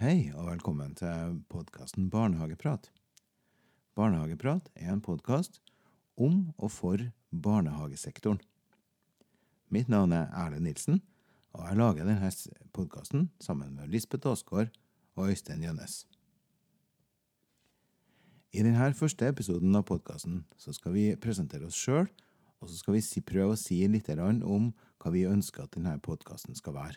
[0.00, 2.86] Hei og velkommen til podkasten Barnehageprat.
[3.92, 5.58] Barnehageprat er en podkast
[6.16, 7.02] om og for
[7.44, 8.38] barnehagesektoren.
[9.68, 11.02] Mitt navn er Erlend Nilsen,
[11.52, 12.30] og jeg lager denne
[12.72, 14.70] podkasten sammen med Lisbeth Aasgaard
[15.20, 16.06] og Øystein Gjønnes.
[18.56, 22.08] I denne første episoden av podkasten skal vi presentere oss sjøl,
[22.64, 26.56] og så skal vi prøve å si litt om hva vi ønsker at denne podkasten
[26.56, 26.96] skal være.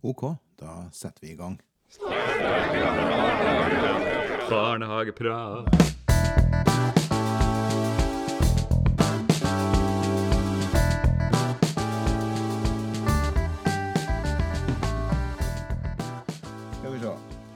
[0.00, 0.24] Ok,
[0.56, 1.60] da setter vi i gang.
[4.50, 5.68] Barnehageprat.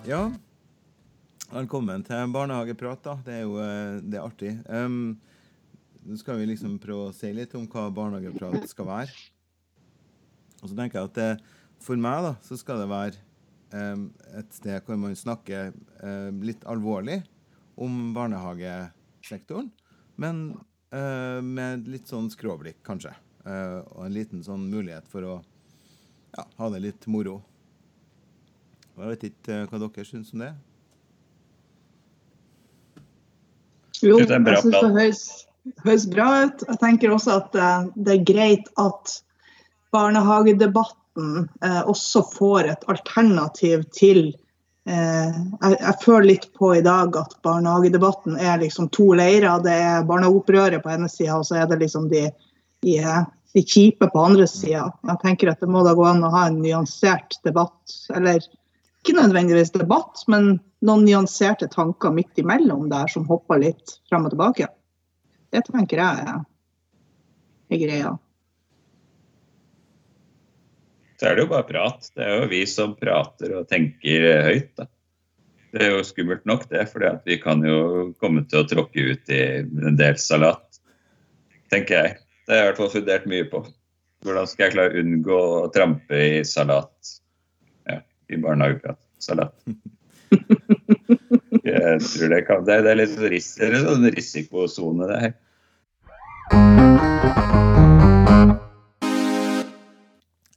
[0.06, 0.30] Ja,
[1.50, 3.18] velkommen til barnehageprat, da.
[3.24, 4.52] Det er jo eh, det er artig.
[4.68, 5.18] Um,
[6.04, 9.10] nå skal vi liksom prøve å si litt om hva barnehageprat skal være.
[10.60, 11.32] Og så tenker jeg at det,
[11.82, 13.25] for meg da, så skal det være
[13.76, 15.72] et sted hvor man snakker
[16.40, 17.20] litt alvorlig
[17.76, 19.70] om barnehagesektoren,
[20.16, 20.54] men
[20.94, 23.12] uh, med litt sånn skråblikk, kanskje.
[23.46, 25.34] Uh, og en liten sånn mulighet for å
[26.36, 27.40] ja, ha det litt moro.
[28.96, 30.54] Jeg vet ikke hva dere syns om det.
[34.00, 35.22] Jo, Det en bra jeg syns det høres,
[35.84, 36.64] høres bra ut.
[36.64, 39.18] Jeg tenker også at eh, det er greit at
[39.92, 41.05] barnehagedebatten
[41.64, 44.20] eh, også får et alternativ til
[44.88, 49.62] eh, jeg, jeg føler litt på i dag at barnehagedebatten er liksom to leirer.
[49.64, 52.26] Det er barnehageopprøret på ene sida, og så er det liksom de,
[52.86, 52.98] de,
[53.56, 54.88] de kjipe på andre sida.
[55.08, 57.98] Jeg tenker at det må da gå an å ha en nyansert debatt.
[58.16, 58.42] Eller
[59.06, 64.34] ikke nødvendigvis debatt, men noen nyanserte tanker midt imellom der som hopper litt frem og
[64.34, 64.68] tilbake.
[65.54, 66.28] Det tenker jeg
[67.70, 68.16] er greia.
[71.16, 72.10] Så er det jo bare prat.
[72.14, 74.70] Det er jo vi som prater og tenker eh, høyt.
[74.76, 74.88] da.
[75.76, 79.32] Det er jo skummelt nok, det, for vi kan jo komme til å tråkke ut
[79.32, 80.80] i en del salat.
[81.72, 82.16] Tenker jeg.
[82.46, 83.64] Det har jeg i hvert fall fundert mye på.
[84.24, 87.12] Hvordan skal jeg klare å unngå å trampe i salat?
[87.88, 88.00] Ja,
[88.32, 89.00] i barnehageprat.
[89.22, 89.56] Salat.
[91.66, 96.85] Jeg tror det kan Det, er litt sånn risikosone, det her.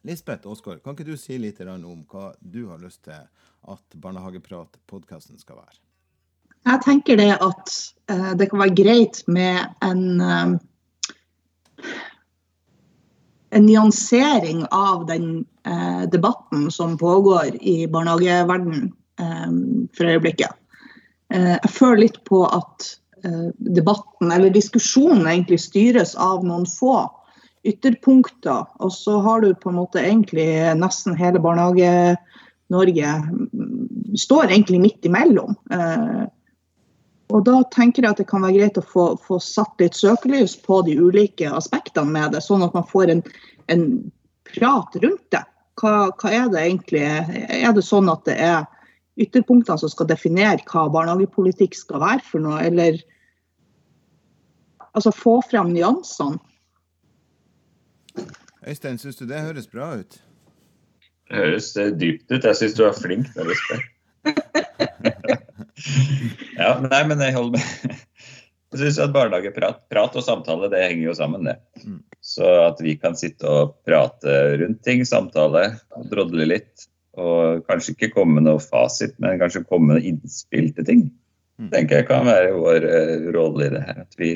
[0.07, 5.39] Lisbeth Aasgaard, kan ikke du si litt om hva du har lyst til at Barnehageprat-podkasten
[5.41, 5.79] skal være?
[6.67, 7.73] Jeg tenker det at
[8.11, 10.55] eh, det kan være greit med en eh,
[13.49, 19.51] en nyansering av den eh, debatten som pågår i barnehageverdenen eh,
[19.97, 20.55] for øyeblikket.
[21.29, 22.87] Jeg føler litt på at
[23.61, 27.03] debatten, eller diskusjonen, egentlig styres av noen få
[27.67, 28.65] ytterpunkter.
[28.79, 30.47] Og så har du på en måte egentlig
[30.79, 35.55] nesten hele Barnehage-Norge mm, står egentlig midt imellom.
[35.73, 36.25] Eh,
[37.29, 40.55] og da tenker jeg at det kan være greit å få, få satt litt søkelys
[40.65, 43.21] på de ulike aspektene med det, sånn at man får en,
[43.69, 43.85] en
[44.49, 45.43] prat rundt det.
[45.79, 47.05] Hva, hva er det egentlig?
[47.05, 48.65] Er det sånn at det er
[49.19, 52.97] ytterpunktene som skal definere hva barnehagepolitikk skal være for noe, eller
[54.89, 56.41] altså få frem nyansene?
[58.67, 60.19] Øystein, syns du det høres bra ut?
[61.29, 62.43] Det høres eh, dypt ut.
[62.43, 63.83] Jeg syns du er flink når du spør.
[66.59, 67.97] ja, nei, men jeg holder med.
[68.69, 71.55] Jeg syns at barnehageprat prat og samtale det henger jo sammen, det.
[71.81, 72.03] Mm.
[72.21, 75.63] Så at vi kan sitte og prate rundt ting, samtale,
[76.11, 76.85] drodle litt.
[77.19, 81.09] Og kanskje ikke komme med noe fasit, men kanskje komme med innspill til ting.
[81.59, 81.71] Mm.
[81.73, 84.03] tenker jeg kan være vår eh, rolle i det her.
[84.05, 84.29] At vi,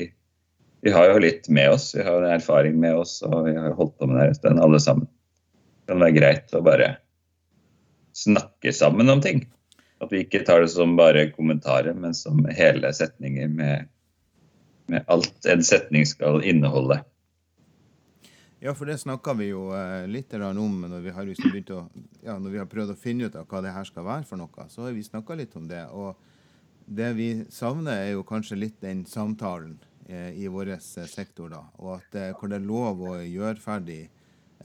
[0.84, 3.94] vi har jo litt med oss, vi har erfaring med oss, og vi har holdt
[3.98, 5.06] på med det en stund, alle sammen.
[5.80, 6.88] Det kan være greit å bare
[8.12, 9.46] snakke sammen om ting.
[10.04, 13.88] At vi ikke tar det som bare kommentarer, men som hele setninger med,
[14.92, 17.00] med alt en setning skal inneholde.
[18.60, 21.80] Ja, for det snakka vi jo eh, litt om når vi har liksom begynt å
[22.20, 24.36] Ja, når vi har prøvd å finne ut av hva det her skal være for
[24.36, 25.86] noe, så har vi snakka litt om det.
[25.96, 26.12] Og
[26.84, 29.78] det vi savner, er jo kanskje litt den samtalen
[30.36, 31.62] i vår eh, sektor, da.
[31.80, 34.02] Og at eh, hvor det er lov å gjøre ferdig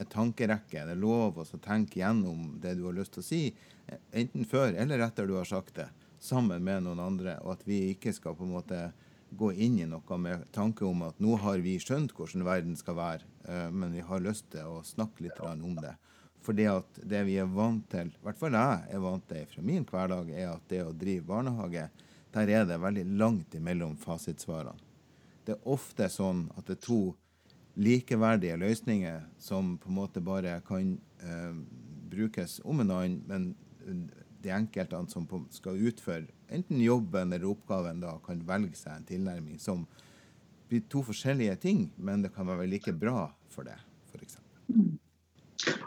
[0.00, 0.84] et tankerekke.
[0.86, 3.42] Det er lov å tenke gjennom det du har lyst til å si,
[3.86, 5.88] eh, enten før eller etter du har sagt det,
[6.20, 7.38] sammen med noen andre.
[7.44, 8.80] Og at vi ikke skal på en måte
[9.30, 12.98] gå inn i noe med tanke om at nå har vi skjønt hvordan verden skal
[12.98, 15.96] være, eh, men vi har lyst til å snakke litt om det.
[16.50, 19.84] At det vi er vant til, i hvert fall jeg er vant til fra min
[19.84, 21.90] hverdag, er at det å drive barnehage,
[22.32, 24.89] der er det veldig langt imellom fasitsvarene.
[25.50, 27.00] Det er ofte sånn at det er to
[27.82, 30.92] likeverdige løsninger som på en måte bare kan
[31.26, 31.56] eh,
[32.12, 34.04] brukes om en annen, men
[34.42, 39.10] de enkelte som på, skal utføre enten jobben eller oppgaven, da kan velge seg en
[39.10, 39.82] tilnærming som
[40.70, 43.74] blir to forskjellige ting, men det kan være like bra for det,
[44.14, 44.38] f.eks.
[44.70, 45.00] Mm.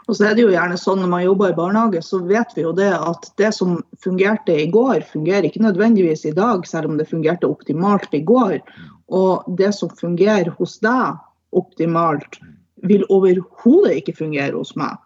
[0.04, 2.62] Og så er det jo gjerne sånn Når man jobber i barnehage, så vet vi
[2.62, 7.00] jo det at det som fungerte i går, fungerer ikke nødvendigvis i dag, selv om
[7.00, 8.60] det fungerte optimalt i går.
[9.08, 11.20] Og det som fungerer hos deg
[11.54, 12.40] optimalt,
[12.84, 14.96] vil overhodet ikke fungere hos meg.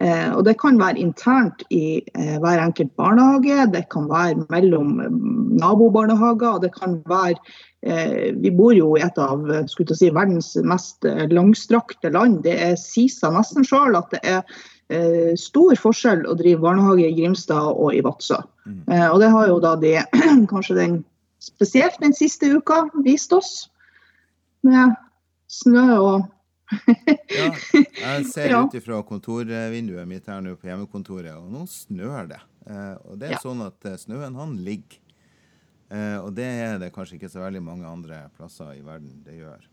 [0.00, 5.00] Eh, og Det kan være internt i eh, hver enkelt barnehage, det kan være mellom
[5.00, 5.12] eh,
[5.60, 6.60] nabobarnehager.
[6.62, 7.36] det kan være
[7.82, 12.42] eh, Vi bor jo i et av si, verdens mest eh, langstrakte land.
[12.42, 14.40] Det er sier nesten sjøl at det er
[14.88, 18.40] eh, stor forskjell å drive barnehage i Grimstad og i Vadsø.
[18.62, 18.84] Mm.
[19.10, 19.96] og det har jo da de,
[20.52, 20.92] kanskje den,
[21.42, 23.52] spesielt den siste uka vist oss.
[24.62, 24.94] Med
[25.50, 26.30] snø og
[27.28, 27.50] ja,
[28.00, 32.40] jeg ser ut ifra kontorvinduet mitt her nå på hjemmekontoret, og nå snør det.
[32.64, 33.42] Eh, og det er ja.
[33.42, 35.00] sånn at eh, snøen han ligger.
[35.92, 39.36] Eh, og det er det kanskje ikke så veldig mange andre plasser i verden det
[39.42, 39.68] gjør.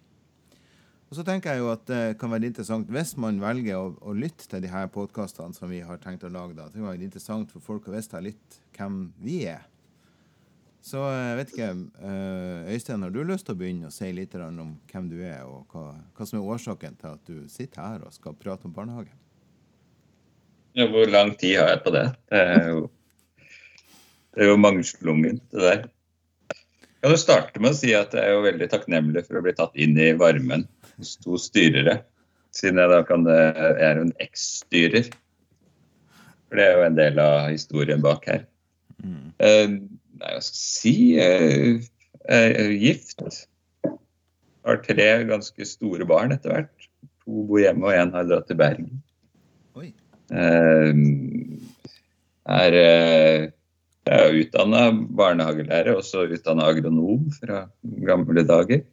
[1.10, 4.13] Og så tenker jeg jo at det kan være interessant hvis man velger å, å
[4.13, 6.54] lytte til de her podkastene som vi har tenkt å lage.
[6.57, 9.63] da, Det kan være interessant for folk å vite litt hvem vi er.
[10.90, 14.10] Så eh, jeg vet ikke eh, Øystein, har du lyst til å begynne å si
[14.16, 17.84] litt om hvem du er, og hva, hva, som er årsaken til at du sitter
[17.84, 19.14] her og skal prate om barnehage?
[20.78, 22.06] Ja, hvor lang tid har jeg på det?
[22.32, 22.82] Det er jo,
[24.34, 25.88] det er jo mangslungent, det der.
[27.00, 29.54] Kan du starte med å si at jeg er jo veldig takknemlig for å bli
[29.56, 30.66] tatt inn i varmen
[30.98, 32.00] hos to styrere.
[32.56, 35.08] Siden jeg da kan Jeg er jo en eks-styrer.
[36.50, 38.44] For det er jo en del av historien bak her.
[39.00, 39.32] Mm.
[39.40, 43.24] Uh, Nei, hva skal jeg si Jeg er gift.
[44.68, 46.89] Har tre ganske store barn etter hvert.
[47.24, 49.00] To bor hjemme, og én har dratt til Bergen.
[49.80, 49.94] Oi.
[50.33, 50.92] Eh,
[52.50, 53.48] er, eh,
[54.10, 57.63] jeg er utdanna barnehagelærer, også utdanna agronom fra
[58.10, 58.83] gamle dager.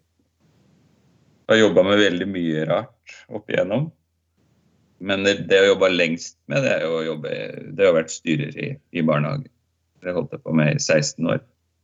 [1.48, 3.90] Har jobba med veldig mye rart opp igjennom.
[4.98, 7.34] Men det, det å jobbe lengst med, det er å jobbe,
[7.76, 9.50] det har vært styrer i, i barnehage.
[10.02, 11.40] Det holdt jeg på med i 16 år.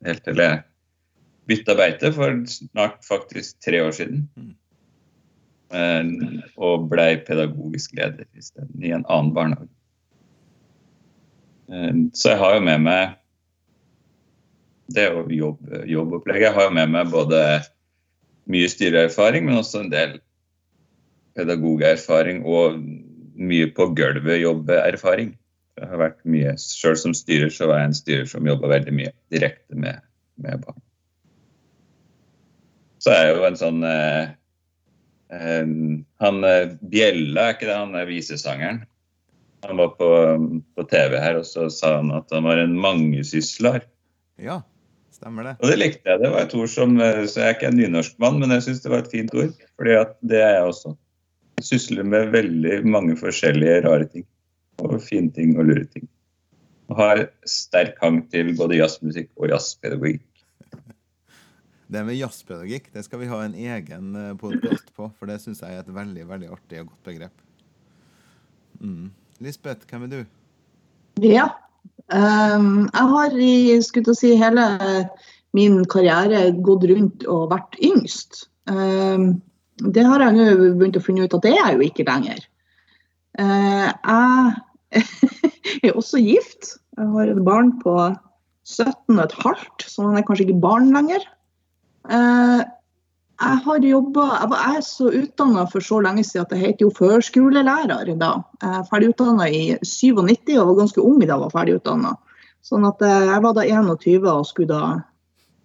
[0.06, 0.62] Helt til jeg
[1.49, 4.26] bytta beite for snart faktisk tre år siden.
[4.37, 4.53] Mm.
[6.61, 9.73] Og blei pedagogisk leder isteden, i en annen barnehage.
[11.73, 13.14] Eh, så jeg har jo med meg
[14.93, 16.50] det å jobb, jobbopplegget.
[16.50, 17.41] Jeg har jo med meg både
[18.53, 20.19] mye styreerfaring, men også en del
[21.38, 22.82] pedagogerfaring og
[23.41, 25.32] mye på gulvet jobbeerfaring.
[25.80, 28.92] Jeg har vært mye, Sjøl som styrer så var jeg en styrer som jobba veldig
[28.92, 30.02] mye direkte med,
[30.44, 30.80] med, barn.
[33.02, 34.34] Så er jeg jo en sånn eh,
[35.32, 35.70] eh,
[36.22, 38.82] Han eh, Bjella, er ikke det han er visesangeren?
[39.64, 40.10] Han var på,
[40.76, 43.80] på, TV her, og så sa han at han var en mangesysler.
[44.42, 44.58] Ja,
[45.14, 45.54] stemmer det.
[45.62, 46.20] Og det likte jeg.
[46.20, 48.84] Det var et ord som eh, Så jeg er ikke en nynorskmann, men jeg syns
[48.84, 49.56] det var et fint ord.
[49.80, 50.94] fordi at det er jeg også.
[51.62, 54.28] Jeg sysler med veldig mange forskjellige rare ting
[54.80, 56.08] og fine ting og lure ting.
[56.90, 60.26] Og har sterk hang til både jazzmusikk og jazzpedagogikk.
[61.92, 65.60] Det med jazzpedagogikk det skal vi ha en egen eh, podkast på, for det syns
[65.60, 67.42] jeg er et veldig veldig artig og godt begrep.
[68.80, 69.10] Mm.
[69.44, 70.22] Lisbeth, hvem er du?
[71.20, 71.50] Ja.
[72.12, 74.64] Um, jeg har i skulle si, hele
[75.56, 78.47] min karriere gått rundt og vært yngst.
[78.70, 79.42] Um,
[79.92, 82.40] det har jeg nå begynt å finne ut at det er jeg jo ikke lenger.
[83.40, 83.88] Uh,
[84.92, 85.02] jeg
[85.88, 86.76] er også gift.
[86.98, 87.96] Jeg har et barn på
[88.68, 91.24] 17 og et halvt, så han er kanskje ikke barn lenger.
[92.04, 92.62] Uh,
[93.42, 96.90] jeg har jobba Jeg er så utdanna for så lenge siden at jeg heter jo
[96.94, 98.32] førskolelærer da.
[98.62, 102.12] Jeg er ferdigutdanna i 97 og var ganske ung da jeg var ferdigutdanna.
[102.62, 104.92] Sånn at jeg var da 21 og skulle da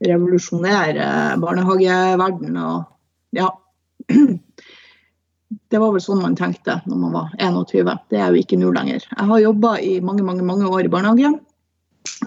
[0.07, 3.51] revolusjonere barnehageverdenen og ja.
[5.47, 7.91] det var vel sånn man tenkte når man var 21.
[8.11, 9.03] Det er jo ikke nå lenger.
[9.03, 11.31] Jeg har jobba i mange, mange, mange år i barnehage.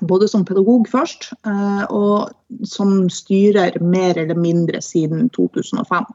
[0.04, 2.30] Både som pedagog først, eh, og
[2.68, 6.08] som styrer mer eller mindre siden 2005.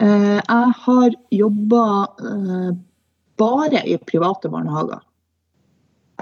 [0.00, 1.84] Eh, jeg har jobba
[2.32, 2.70] eh,
[3.40, 5.00] bare i private barnehager.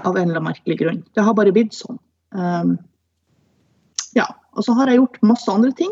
[0.01, 1.03] Av en eller annen merkelig grunn.
[1.15, 1.99] Det har bare blitt sånn.
[4.15, 4.23] Ja.
[4.55, 5.91] Og så har jeg gjort masse andre ting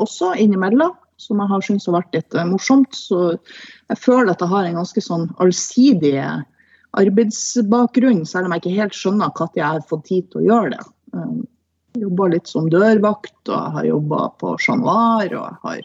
[0.00, 2.96] også innimellom som jeg har syntes har vært litt eh, morsomt.
[2.96, 6.16] Så jeg føler at jeg har en ganske sånn allsidig
[6.94, 10.76] arbeidsbakgrunn, selv om jeg ikke helt skjønner når jeg har fått tid til å gjøre
[10.76, 10.84] det.
[11.14, 11.40] Um,
[11.94, 15.82] jeg jobba litt som dørvakt, og jeg har jobba på Chat Noir, og jeg har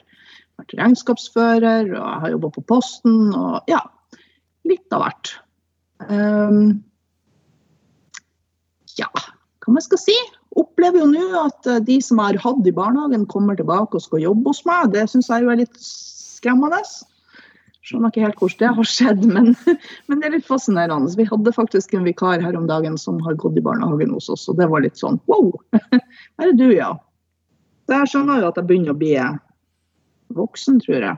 [0.60, 3.82] vært regnskapsfører, og jeg har jobba på Posten, og ja,
[4.70, 5.34] litt av hvert.
[6.10, 6.80] Um,
[9.78, 10.16] jeg skal si,
[10.58, 14.24] opplever jo nå at eh, de som har hatt i barnehagen, kommer tilbake og skal
[14.24, 14.94] jobbe hos meg.
[14.96, 16.82] Det syns jeg jo er litt skremmende.
[17.86, 19.52] Skjønner ikke helt hvordan det har skjedd, men,
[20.08, 21.14] men, det er litt fascinerende.
[21.18, 24.48] Vi hadde faktisk en vikar her om dagen som har gått i barnehagen hos oss,
[24.52, 25.54] og det var litt sånn wow!
[26.40, 26.94] Her er du, ja.
[27.90, 29.16] Så jeg skjønner jo at jeg begynner å bli
[30.38, 31.18] voksen, tror jeg.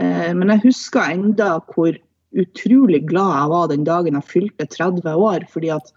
[0.00, 1.96] Eh, men jeg husker enda hvor
[2.32, 5.44] utrolig glad jeg var den dagen jeg fylte 30 år.
[5.52, 5.92] fordi at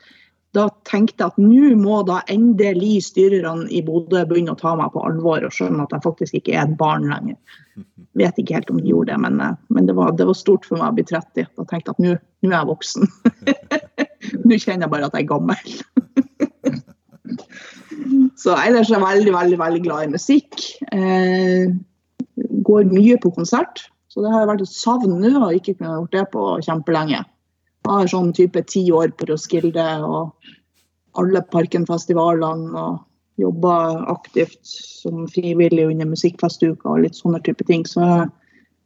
[0.55, 4.93] da tenkte jeg at nå må da endelig styrerne i Bodø begynne å ta meg
[4.93, 7.37] på alvor og skjønne at jeg faktisk ikke er et barn lenger.
[8.19, 10.67] Vet ikke helt om de gjorde det, men, eh, men det, var, det, var, stort
[10.67, 11.49] for meg å bli 30.
[11.59, 12.13] Da tenkte jeg at nå,
[12.45, 13.03] nå er jeg voksen.
[14.47, 15.61] nå kjenner jeg bare at jeg er gammel.
[18.39, 20.63] Så ellers er jeg veldig, veldig, veldig glad i musikk.
[20.95, 21.67] Eh,
[22.67, 23.87] går mye på konsert.
[24.11, 27.25] Så det har vært et savn nå og ikke kunne gjort det på kjempelenge
[27.87, 30.51] har sånn type ti år på Roskilde og
[31.19, 33.03] alle Parkenfestivalene og
[33.39, 33.75] jobba
[34.11, 37.83] aktivt som frivillig under musikkfestuka og litt sånne type ting.
[37.87, 38.03] Så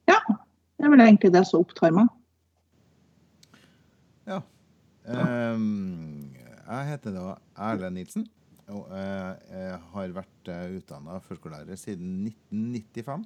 [0.09, 2.09] ja, det er vel egentlig det som opptar meg.
[4.29, 4.41] Ja.
[5.05, 6.33] Um,
[6.69, 7.29] jeg heter da
[7.69, 8.27] Erlend Nilsen.
[8.69, 13.23] Og jeg har vært eh, utdanna førskolelærer siden 1995.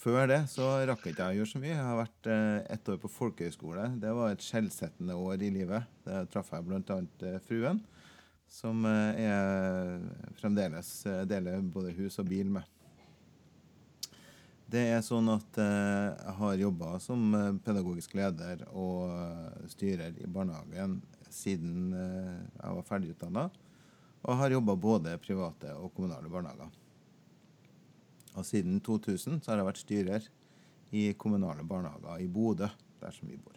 [0.00, 1.74] Før det så rakk ikke å gjøre så mye.
[1.74, 3.82] Jeg har vært eh, ett år på folkehøyskole.
[4.00, 5.90] Det var et skjellsettende år i livet.
[6.06, 6.96] Der traff jeg bl.a.
[7.28, 7.82] Eh, fruen,
[8.48, 12.64] som eh, jeg fremdeles eh, deler både hus og bil med.
[14.72, 20.32] Det er sånn at eh, jeg har jobba som eh, pedagogisk leder og styrer i
[20.32, 23.50] barnehagen siden jeg var ferdigutdanna.
[24.24, 26.72] Og har jobba både private og kommunale barnehager.
[28.38, 30.28] Og siden 2000 så har jeg vært styrer
[30.90, 32.68] i kommunale barnehager i Bodø,
[33.00, 33.56] der som vi bor.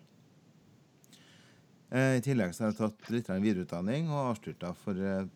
[1.94, 5.28] Eh, I tillegg så har jeg tatt litt videreutdanning og avslutta for eh,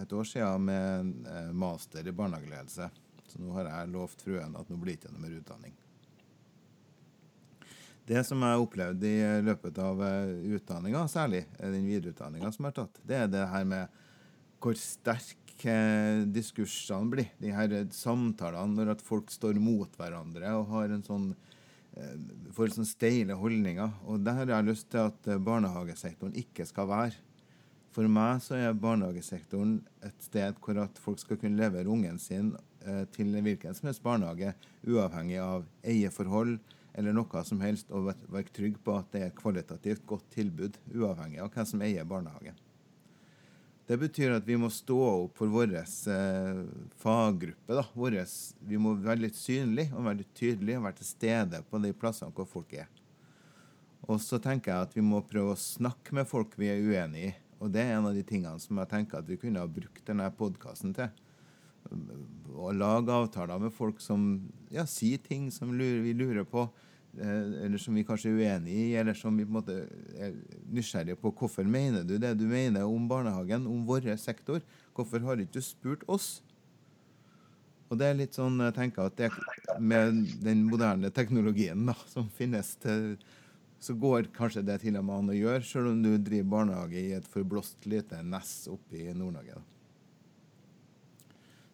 [0.00, 2.88] et år siden med eh, master i barnehageledelse.
[3.28, 5.74] Så nå har jeg lovt fruen at nå blir det ikke noe mer utdanning.
[8.08, 10.00] Det som jeg har opplevd i løpet av
[10.56, 14.00] utdanninga, særlig den videreutdanninga som jeg har tatt, det er det her med
[14.62, 15.41] hvor sterk
[16.32, 17.30] diskursene blir.
[17.38, 21.28] De her samtalene når at folk står mot hverandre og har en sånn
[21.96, 22.16] eh,
[22.54, 23.92] får sånn steile holdninger.
[24.06, 27.20] Og det har jeg lyst til at eh, barnehagesektoren ikke skal være.
[27.92, 32.54] For meg så er barnehagesektoren et sted hvor at folk skal kunne levere ungen sin
[32.86, 34.54] eh, til hvilken som helst barnehage,
[34.88, 36.56] uavhengig av eierforhold
[36.96, 40.76] eller noe som helst, og være trygg på at det er et kvalitativt godt tilbud,
[40.92, 42.58] uavhengig av hvem som eier barnehagen.
[43.86, 46.58] Det betyr at vi må stå opp for vår eh,
[47.02, 47.74] faggruppe.
[47.74, 47.82] Da.
[47.98, 51.80] Våres, vi må være litt synlige og være litt tydelige og være til stede på
[51.82, 52.90] de plassene hvor folk er.
[54.10, 57.26] Og så tenker jeg at vi må prøve å snakke med folk vi er uenig
[57.28, 57.32] i.
[57.62, 60.02] Og det er en av de tingene som jeg tenker at vi kunne ha brukt
[60.06, 61.10] denne podkasten til.
[62.54, 66.66] Å lage avtaler med folk som ja, sier ting som vi lurer på.
[67.20, 69.74] Eh, eller som vi kanskje er uenig i, eller som vi på en måte
[70.16, 70.32] er
[70.72, 71.32] nysgjerrige på.
[71.36, 74.62] Hvorfor mener du det du mener om barnehagen, om vår sektor?
[74.96, 76.40] Hvorfor har ikke du spurt oss?
[77.92, 79.28] Og det er litt sånn, jeg tenker at det,
[79.78, 83.18] Med den moderne teknologien da, som finnes, til,
[83.82, 86.96] så går kanskje det til og med an å gjøre, selv om du driver barnehage
[86.96, 89.60] i et forblåst lite nes oppe i Nord-Norge.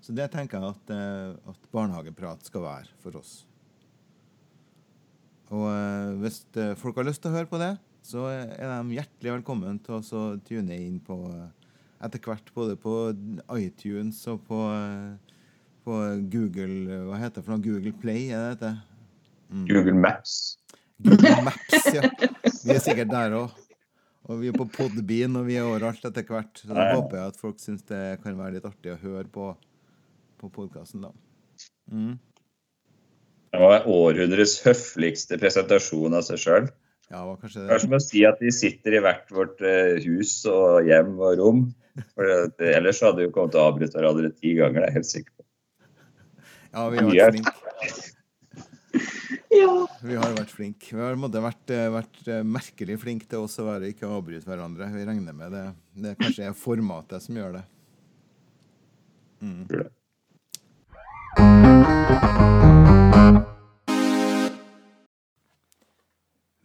[0.03, 3.45] Så det tenker jeg at, eh, at barnehageprat skal være for oss.
[5.55, 7.73] Og uh, hvis uh, folk har lyst til å høre på det,
[8.05, 11.49] så er de hjertelig velkommen til å tune inn på uh,
[12.05, 12.95] etter hvert både på
[13.57, 14.59] iTunes og på,
[15.83, 15.97] på,
[16.31, 17.65] Google Hva heter det for noe?
[17.65, 18.75] Google Play, er det det?
[19.49, 19.65] Mm.
[19.73, 20.37] Google Maps.
[21.03, 22.05] Google Maps, ja.
[22.63, 23.57] Vi er sikkert der òg.
[24.29, 26.61] Og vi er på Podbean, og vi er overalt etter hvert.
[26.61, 29.49] Så da håper jeg at folk syns det kan være litt artig å høre på,
[30.39, 31.15] på podkasten, da.
[31.89, 32.19] Mm.
[33.49, 36.69] Det var århundrets høfligste presentasjon av seg sjøl.
[37.09, 37.49] Ja, det.
[37.55, 41.15] det er som å si at vi sitter i hvert vårt uh, hus og hjem
[41.17, 41.63] og rom.
[42.13, 42.29] For
[42.59, 45.11] det, ellers hadde vi kommet til å avbryte hverandre ti ganger, det er jeg helt
[45.15, 45.43] sikker på.
[46.69, 47.53] Ja, vi har vært flinke.
[49.49, 49.73] Ja.
[50.05, 50.93] Vi har vært flinke.
[50.93, 54.45] Vi har vært, eh, vært, eh, merkelig flinke til oss å være ikke å avbryte
[54.45, 54.93] hverandre.
[54.93, 55.75] Vi regner med det.
[55.97, 57.65] Det er kanskje er formatet som gjør det.
[59.41, 59.67] Mm.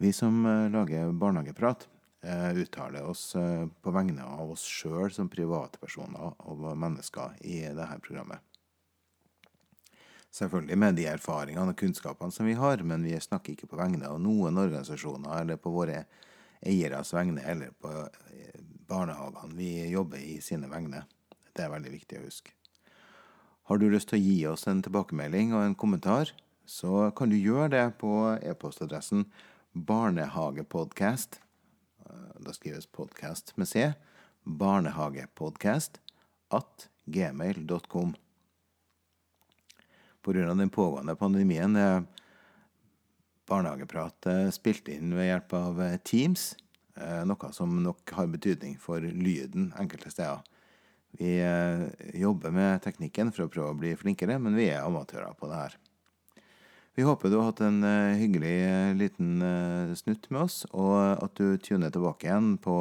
[0.04, 1.88] Vi som eh, lager barnehageprat,
[2.22, 8.02] eh, uttaler oss eh, på vegne av oss sjøl som privatpersoner og mennesker i dette
[8.04, 8.44] programmet.
[10.28, 14.10] Selvfølgelig med de erfaringene og kunnskapene som vi har, men vi snakker ikke på vegne
[14.10, 16.02] av noen organisasjoner eller på våre
[16.60, 17.94] eieres vegne eller på
[18.92, 19.56] barnehagene.
[19.56, 21.06] Vi jobber i sine vegne.
[21.56, 22.52] Det er veldig viktig å huske.
[23.72, 26.36] Har du lyst til å gi oss en tilbakemelding og en kommentar,
[26.68, 29.30] så kan du gjøre det på e-postadressen
[29.74, 31.42] barnehagepodcast.
[32.40, 33.94] Da skrives podkast med C.
[34.44, 36.00] Barnehagepodcast
[36.50, 38.16] at gmail.com.
[40.22, 40.54] Pga.
[40.54, 42.04] den pågående pandemien er
[43.50, 46.54] barnehageprat spilt inn ved hjelp av Teams,
[47.28, 50.46] noe som nok har betydning for lyden enkelte steder.
[51.20, 51.36] Vi
[52.18, 55.60] jobber med teknikken for å prøve å bli flinkere, men vi er amatører på det
[55.60, 55.76] her.
[56.96, 57.82] Vi håper du har hatt en
[58.20, 58.58] hyggelig
[59.00, 59.42] liten
[59.98, 62.76] snutt med oss, og at du tuner tilbake igjen på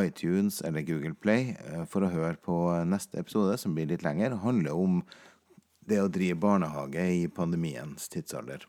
[0.00, 1.52] iTunes eller Google Play
[1.86, 2.56] for å høre på
[2.90, 4.96] neste episode, som blir litt lengre, handler om
[5.86, 8.66] det å drive barnehage i pandemiens tidsalder.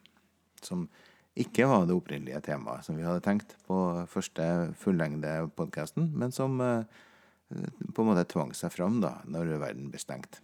[0.62, 0.86] Som
[1.34, 3.80] ikke var det opprinnelige temaet som vi hadde tenkt på
[4.12, 4.46] første
[4.78, 10.38] fullengde podkasten, men som på en måte tvang seg fram da, når verden ble stengt.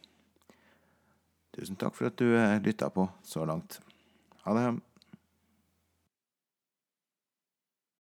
[1.53, 2.33] Tusen takk for at du
[2.65, 3.77] lytta på så langt.
[4.43, 4.90] Ha det.